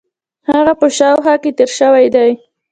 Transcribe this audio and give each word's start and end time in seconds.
هغه 0.49 0.73
په 0.79 0.87
شاوخوا 0.97 1.35
کې 1.43 1.51
تېر 1.57 1.69
شوی 1.79 2.05
دی. 2.15 2.31